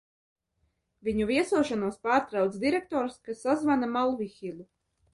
Viņu 1.07 1.27
viesošanos 1.33 2.01
pārtrauc 2.07 2.59
direktors, 2.65 3.23
kas 3.29 3.47
sazvana 3.49 3.95
Malvihilu. 3.99 4.71